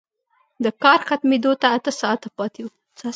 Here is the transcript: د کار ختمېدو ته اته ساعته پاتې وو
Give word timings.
د 0.63 0.65
کار 0.83 0.99
ختمېدو 1.07 1.51
ته 1.61 1.67
اته 1.77 1.91
ساعته 2.01 2.27
پاتې 2.37 2.59
وو 2.63 2.71